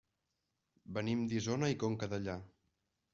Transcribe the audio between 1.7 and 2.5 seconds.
i Conca Dellà.